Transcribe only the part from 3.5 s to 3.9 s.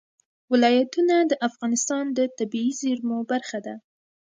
ده.